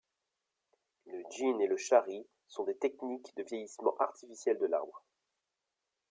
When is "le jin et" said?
1.05-1.67